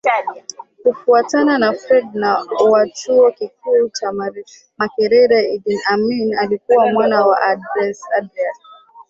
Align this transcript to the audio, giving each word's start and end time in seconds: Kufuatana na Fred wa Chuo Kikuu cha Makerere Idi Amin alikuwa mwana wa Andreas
Kufuatana 0.83 1.57
na 1.57 1.73
Fred 1.73 2.15
wa 2.69 2.87
Chuo 2.89 3.31
Kikuu 3.31 3.89
cha 3.89 4.11
Makerere 4.77 5.49
Idi 5.55 5.79
Amin 5.87 6.33
alikuwa 6.37 6.91
mwana 6.91 7.25
wa 7.25 7.41
Andreas 7.41 8.03